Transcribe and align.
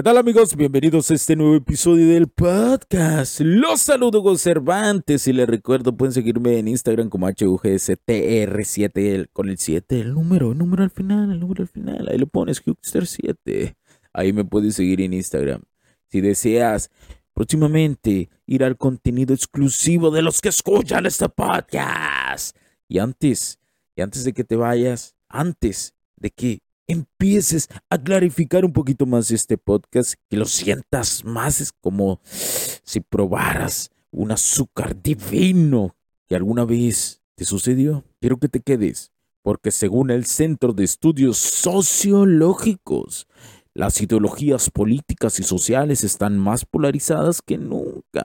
¿Qué 0.00 0.04
tal 0.04 0.16
amigos? 0.16 0.56
Bienvenidos 0.56 1.10
a 1.10 1.14
este 1.14 1.36
nuevo 1.36 1.56
episodio 1.56 2.08
del 2.08 2.26
podcast. 2.26 3.40
Los 3.40 3.82
saludo 3.82 4.22
con 4.22 4.38
Cervantes 4.38 5.28
y 5.28 5.34
les 5.34 5.46
recuerdo 5.46 5.94
pueden 5.94 6.14
seguirme 6.14 6.58
en 6.58 6.68
Instagram 6.68 7.10
como 7.10 7.28
HUGSTR7 7.28 9.28
con 9.30 9.50
el 9.50 9.58
7, 9.58 10.00
el 10.00 10.14
número, 10.14 10.52
el 10.52 10.58
número 10.58 10.84
al 10.84 10.90
final, 10.90 11.30
el 11.30 11.38
número 11.38 11.64
al 11.64 11.68
final. 11.68 12.08
Ahí 12.08 12.16
lo 12.16 12.28
pones 12.28 12.64
Hugster7. 12.64 13.76
Ahí 14.14 14.32
me 14.32 14.46
puedes 14.46 14.74
seguir 14.74 15.02
en 15.02 15.12
Instagram. 15.12 15.60
Si 16.06 16.22
deseas 16.22 16.90
próximamente 17.34 18.30
ir 18.46 18.64
al 18.64 18.78
contenido 18.78 19.34
exclusivo 19.34 20.10
de 20.10 20.22
los 20.22 20.40
que 20.40 20.48
escuchan 20.48 21.04
este 21.04 21.28
podcast. 21.28 22.56
Y 22.88 23.00
antes, 23.00 23.58
y 23.94 24.00
antes 24.00 24.24
de 24.24 24.32
que 24.32 24.44
te 24.44 24.56
vayas, 24.56 25.14
antes 25.28 25.94
de 26.16 26.30
que 26.30 26.62
empieces 26.90 27.68
a 27.88 27.98
clarificar 27.98 28.64
un 28.64 28.72
poquito 28.72 29.06
más 29.06 29.30
este 29.30 29.56
podcast, 29.56 30.14
que 30.28 30.36
lo 30.36 30.44
sientas 30.44 31.24
más, 31.24 31.60
es 31.60 31.72
como 31.72 32.20
si 32.24 33.00
probaras 33.00 33.90
un 34.10 34.32
azúcar 34.32 35.00
divino 35.00 35.94
que 36.28 36.36
alguna 36.36 36.64
vez 36.64 37.22
te 37.36 37.44
sucedió. 37.44 38.04
Quiero 38.20 38.38
que 38.38 38.48
te 38.48 38.60
quedes, 38.60 39.12
porque 39.42 39.70
según 39.70 40.10
el 40.10 40.26
Centro 40.26 40.72
de 40.72 40.84
Estudios 40.84 41.38
Sociológicos, 41.38 43.26
las 43.72 44.00
ideologías 44.00 44.68
políticas 44.70 45.38
y 45.38 45.44
sociales 45.44 46.02
están 46.02 46.38
más 46.38 46.64
polarizadas 46.64 47.40
que 47.40 47.56
nunca. 47.56 48.24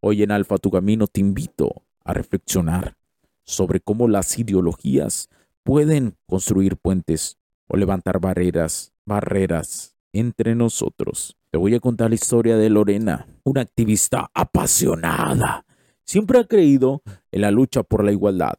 Hoy 0.00 0.22
en 0.22 0.30
Alfa 0.30 0.58
Tu 0.58 0.70
Camino 0.70 1.06
te 1.06 1.20
invito 1.20 1.82
a 2.04 2.14
reflexionar 2.14 2.96
sobre 3.44 3.80
cómo 3.80 4.08
las 4.08 4.38
ideologías 4.38 5.28
pueden 5.62 6.16
construir 6.26 6.76
puentes 6.76 7.38
o 7.72 7.76
levantar 7.78 8.20
barreras, 8.20 8.92
barreras 9.06 9.96
entre 10.12 10.54
nosotros. 10.54 11.38
Te 11.50 11.56
voy 11.56 11.74
a 11.74 11.80
contar 11.80 12.10
la 12.10 12.16
historia 12.16 12.58
de 12.58 12.68
Lorena, 12.68 13.26
una 13.44 13.62
activista 13.62 14.30
apasionada. 14.34 15.64
Siempre 16.04 16.38
ha 16.38 16.44
creído 16.44 17.02
en 17.30 17.40
la 17.40 17.50
lucha 17.50 17.82
por 17.82 18.04
la 18.04 18.12
igualdad, 18.12 18.54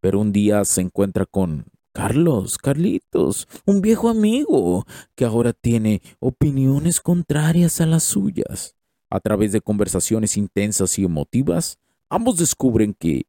pero 0.00 0.20
un 0.20 0.32
día 0.32 0.64
se 0.64 0.80
encuentra 0.80 1.26
con 1.26 1.66
Carlos, 1.92 2.56
Carlitos, 2.56 3.46
un 3.66 3.82
viejo 3.82 4.08
amigo 4.08 4.86
que 5.14 5.26
ahora 5.26 5.52
tiene 5.52 6.00
opiniones 6.18 7.02
contrarias 7.02 7.82
a 7.82 7.86
las 7.86 8.04
suyas. 8.04 8.74
A 9.10 9.20
través 9.20 9.52
de 9.52 9.60
conversaciones 9.60 10.38
intensas 10.38 10.98
y 10.98 11.04
emotivas, 11.04 11.78
ambos 12.08 12.38
descubren 12.38 12.94
que 12.94 13.26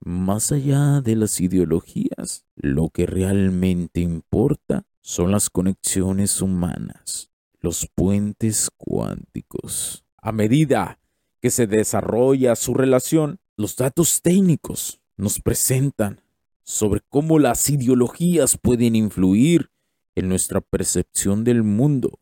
más 0.00 0.50
allá 0.50 1.02
de 1.02 1.14
las 1.14 1.40
ideologías, 1.40 2.46
lo 2.56 2.88
que 2.88 3.06
realmente 3.06 4.00
importa 4.00 4.86
son 5.02 5.30
las 5.30 5.50
conexiones 5.50 6.40
humanas, 6.40 7.30
los 7.60 7.86
puentes 7.94 8.70
cuánticos. 8.76 10.04
A 10.16 10.32
medida 10.32 10.98
que 11.40 11.50
se 11.50 11.66
desarrolla 11.66 12.56
su 12.56 12.74
relación, 12.74 13.40
los 13.56 13.76
datos 13.76 14.22
técnicos 14.22 15.00
nos 15.16 15.40
presentan 15.40 16.22
sobre 16.62 17.00
cómo 17.08 17.38
las 17.38 17.68
ideologías 17.68 18.56
pueden 18.56 18.94
influir 18.94 19.70
en 20.14 20.28
nuestra 20.28 20.60
percepción 20.60 21.44
del 21.44 21.62
mundo 21.62 22.18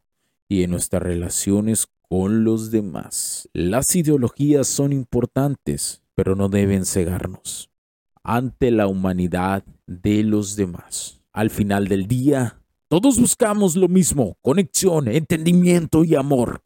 y 0.48 0.62
en 0.62 0.70
nuestras 0.70 1.02
relaciones 1.02 1.86
con 2.08 2.42
los 2.42 2.70
demás. 2.70 3.48
Las 3.52 3.94
ideologías 3.94 4.66
son 4.66 4.92
importantes, 4.92 6.02
pero 6.14 6.34
no 6.34 6.48
deben 6.48 6.84
cegarnos 6.84 7.67
ante 8.28 8.70
la 8.70 8.86
humanidad 8.86 9.64
de 9.86 10.22
los 10.22 10.54
demás. 10.54 11.22
Al 11.32 11.48
final 11.48 11.88
del 11.88 12.06
día, 12.06 12.60
todos 12.88 13.18
buscamos 13.18 13.74
lo 13.74 13.88
mismo, 13.88 14.36
conexión, 14.42 15.08
entendimiento 15.08 16.04
y 16.04 16.14
amor. 16.14 16.62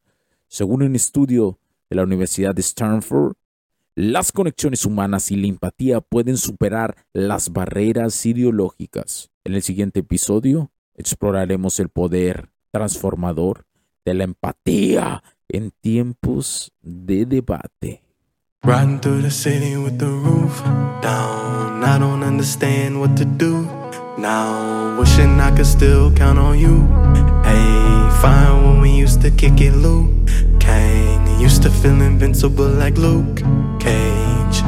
Según 0.49 0.83
un 0.83 0.97
estudio 0.97 1.61
de 1.89 1.95
la 1.95 2.03
Universidad 2.03 2.53
de 2.53 2.63
Stanford, 2.63 3.35
las 3.95 4.33
conexiones 4.33 4.85
humanas 4.85 5.31
y 5.31 5.37
la 5.37 5.47
empatía 5.47 6.01
pueden 6.01 6.37
superar 6.37 6.97
las 7.13 7.53
barreras 7.53 8.27
ideológicas. 8.27 9.31
En 9.45 9.55
el 9.55 9.63
siguiente 9.63 10.01
episodio 10.01 10.73
exploraremos 10.97 11.79
el 11.79 11.91
poder 11.91 12.51
transformador 12.73 13.67
de 14.05 14.15
la 14.15 14.25
empatía 14.25 15.23
en 15.49 15.71
tiempos 15.71 16.73
de 16.81 17.25
debate. 17.25 18.03
Through 18.65 19.23
the 19.23 19.31
city 19.31 19.77
with 19.77 19.99
the 19.99 20.07
roof 20.07 20.63
down. 21.03 21.52
I 21.85 21.99
don't 21.99 22.23
understand 22.23 23.01
what 23.01 23.17
to 23.17 23.25
do 23.25 23.63
now. 24.17 24.99
Wishing 25.01 25.41
I 25.41 25.51
could 25.57 25.67
still 25.67 26.13
count 26.13 26.39
on 26.39 26.59
you. 26.59 26.87
Hey, 27.43 28.21
fine 28.21 28.63
when 28.65 28.81
we 28.81 28.91
used 28.91 29.21
to 29.23 29.31
kick 29.31 29.61
it, 29.61 29.73
Luke. 29.73 30.11
Kang 30.61 31.41
used 31.41 31.63
to 31.65 31.71
feel 31.71 32.01
invincible 32.01 32.69
like 32.69 32.97
Luke 32.97 33.39
Cage. 33.81 34.63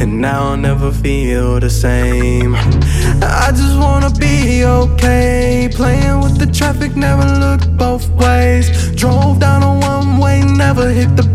And 0.00 0.20
now 0.20 0.50
I'll 0.50 0.56
never 0.56 0.92
feel 0.92 1.58
the 1.58 1.70
same. 1.70 2.54
I 2.56 3.50
just 3.50 3.76
wanna 3.78 4.10
be 4.10 4.64
okay. 4.64 5.68
Playing 5.72 6.20
with 6.20 6.38
the 6.38 6.46
traffic, 6.46 6.94
never 6.96 7.26
looked 7.40 7.76
both 7.76 8.08
ways. 8.10 8.66
Drove 8.94 9.40
down 9.40 9.62
a 9.62 9.72
one 9.80 10.18
way, 10.18 10.42
never 10.42 10.88
hit 10.90 11.16
the 11.16 11.31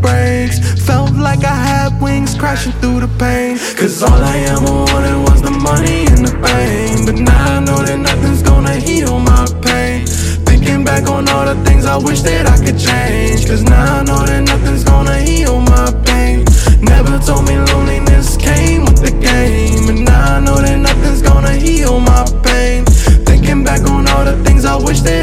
crashing 2.37 2.73
through 2.73 2.99
the 3.01 3.07
pain. 3.17 3.57
Cause 3.75 4.03
all 4.03 4.21
I 4.21 4.37
ever 4.53 4.71
wanted 4.71 5.17
was 5.27 5.41
the 5.41 5.51
money 5.51 6.05
and 6.07 6.25
the 6.25 6.33
fame. 6.45 7.05
But 7.05 7.15
now 7.15 7.57
I 7.57 7.59
know 7.59 7.81
that 7.83 7.99
nothing's 7.99 8.43
gonna 8.43 8.75
heal 8.75 9.19
my 9.19 9.45
pain. 9.61 10.05
Thinking 10.45 10.83
back 10.83 11.07
on 11.09 11.27
all 11.29 11.45
the 11.45 11.55
things 11.65 11.85
I 11.85 11.97
wish 11.97 12.21
that 12.21 12.45
I 12.45 12.57
could 12.63 12.77
change. 12.77 13.47
Cause 13.47 13.63
now 13.63 13.99
I 13.99 14.03
know 14.03 14.25
that 14.25 14.43
nothing's 14.43 14.83
gonna 14.83 15.17
heal 15.19 15.59
my 15.61 15.91
pain. 16.05 16.45
Never 16.81 17.17
told 17.19 17.47
me 17.47 17.57
loneliness 17.57 18.37
came 18.37 18.85
with 18.85 19.01
the 19.01 19.11
game. 19.11 19.89
And 19.89 20.05
now 20.05 20.37
I 20.37 20.39
know 20.39 20.57
that 20.57 20.77
nothing's 20.77 21.21
gonna 21.21 21.53
heal 21.53 21.99
my 21.99 22.23
pain. 22.43 22.85
Thinking 23.25 23.63
back 23.63 23.81
on 23.89 24.07
all 24.09 24.25
the 24.25 24.37
things 24.43 24.65
I 24.65 24.75
wish 24.75 25.01
that 25.01 25.16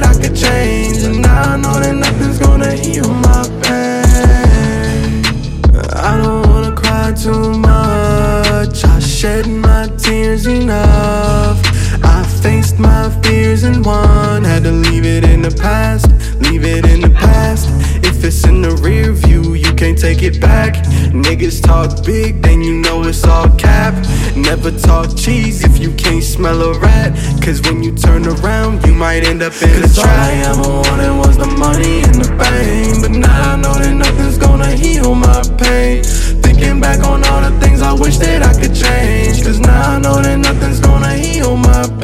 Niggas 21.44 21.62
talk 21.62 22.06
big, 22.06 22.40
then 22.40 22.62
you 22.62 22.72
know 22.80 23.04
it's 23.04 23.22
all 23.22 23.50
cap. 23.56 23.92
Never 24.34 24.70
talk 24.70 25.14
cheese 25.14 25.62
if 25.62 25.78
you 25.78 25.92
can't 25.92 26.24
smell 26.24 26.62
a 26.62 26.78
rat. 26.78 27.12
Cause 27.44 27.60
when 27.60 27.82
you 27.82 27.94
turn 27.94 28.26
around, 28.26 28.82
you 28.86 28.94
might 28.94 29.24
end 29.24 29.42
up 29.42 29.52
in 29.60 29.82
Cause 29.82 29.98
a 29.98 30.00
trap. 30.00 30.08
All 30.08 30.24
I 30.24 30.32
ever 30.48 30.68
wanted 30.88 31.18
was 31.18 31.36
the 31.36 31.46
money 31.58 32.00
and 32.00 32.14
the 32.14 32.28
fame. 32.42 33.02
But 33.02 33.10
now 33.10 33.52
I 33.52 33.56
know 33.56 33.74
that 33.74 33.92
nothing's 33.92 34.38
gonna 34.38 34.74
heal 34.74 35.14
my 35.14 35.42
pain. 35.58 36.02
Thinking 36.40 36.80
back 36.80 37.04
on 37.04 37.22
all 37.26 37.42
the 37.42 37.60
things 37.60 37.82
I 37.82 37.92
wish 37.92 38.16
that 38.24 38.42
I 38.42 38.58
could 38.58 38.74
change. 38.74 39.44
Cause 39.44 39.60
now 39.60 39.96
I 39.96 39.98
know 39.98 40.22
that 40.22 40.38
nothing's 40.38 40.80
gonna 40.80 41.12
heal 41.12 41.58
my 41.58 41.82
pain. 42.00 42.03